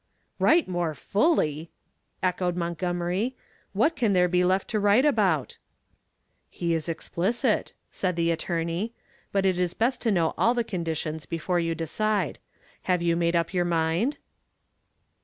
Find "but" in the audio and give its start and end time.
9.31-9.45